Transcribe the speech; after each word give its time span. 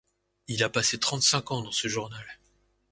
Il 0.47 0.63
a 0.63 0.69
passé 0.69 0.99
trente-cinq 0.99 1.51
ans 1.51 1.61
dans 1.61 1.71
ce 1.71 1.87
journal. 1.87 2.25